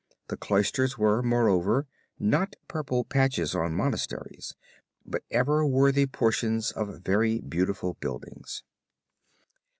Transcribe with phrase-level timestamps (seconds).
[0.29, 1.85] The Cloisters were, moreover,
[2.17, 4.55] not purple patches on monasteries,
[5.05, 8.63] but ever worthy portions of very beautiful buildings.